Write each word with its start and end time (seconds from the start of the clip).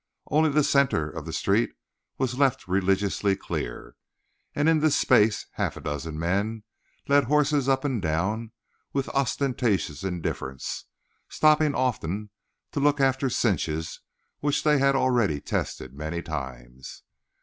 Only 0.31 0.49
the 0.49 0.63
center 0.63 1.07
of 1.07 1.27
the 1.27 1.31
street 1.31 1.73
was 2.17 2.39
left 2.39 2.67
religiously 2.67 3.35
clear, 3.35 3.95
and 4.55 4.67
in 4.67 4.79
this 4.79 4.95
space 4.97 5.45
half 5.51 5.77
a 5.77 5.81
dozen 5.81 6.17
men 6.17 6.63
led 7.07 7.25
horses 7.25 7.69
up 7.69 7.85
and 7.85 8.01
down 8.01 8.51
with 8.93 9.09
ostentatious 9.09 10.03
indifference, 10.03 10.85
stopping 11.29 11.75
often 11.75 12.31
to 12.71 12.79
look 12.79 12.99
after 12.99 13.29
cinches 13.29 13.99
which 14.39 14.63
they 14.63 14.79
had 14.79 14.95
already 14.95 15.39
tested 15.39 15.93
many 15.93 16.23
times. 16.23 17.03